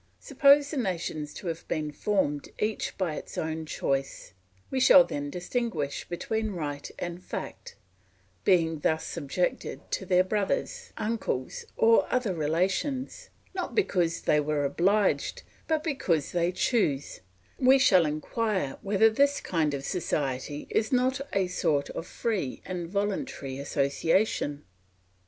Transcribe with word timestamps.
Suppose 0.19 0.71
the 0.71 0.77
nations 0.77 1.31
to 1.35 1.45
have 1.45 1.67
been 1.67 1.91
formed 1.91 2.49
each 2.57 2.97
by 2.97 3.13
its 3.17 3.37
own 3.37 3.67
choice; 3.67 4.33
we 4.71 4.79
shall 4.79 5.03
then 5.03 5.29
distinguish 5.29 6.09
between 6.09 6.53
right 6.53 6.89
and 6.97 7.23
fact; 7.23 7.75
being 8.43 8.79
thus 8.79 9.05
subjected 9.05 9.91
to 9.91 10.07
their 10.07 10.23
brothers, 10.23 10.91
uncles, 10.97 11.65
or 11.77 12.11
other 12.11 12.33
relations, 12.33 13.29
not 13.53 13.75
because 13.75 14.21
they 14.21 14.39
were 14.39 14.65
obliged, 14.65 15.43
but 15.67 15.83
because 15.83 16.31
they 16.31 16.51
choose, 16.51 17.19
we 17.59 17.77
shall 17.77 18.07
inquire 18.07 18.79
whether 18.81 19.07
this 19.11 19.39
kind 19.39 19.75
of 19.75 19.85
society 19.85 20.65
is 20.71 20.91
not 20.91 21.21
a 21.31 21.45
sort 21.45 21.91
of 21.91 22.07
free 22.07 22.59
and 22.65 22.89
voluntary 22.89 23.59
association? 23.59 24.63